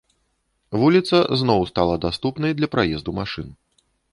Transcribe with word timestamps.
Вуліца 0.83 1.17
зноў 1.41 1.61
стала 1.73 1.95
даступнай 2.09 2.51
для 2.61 2.73
праезду 2.75 3.09
машын. 3.23 3.47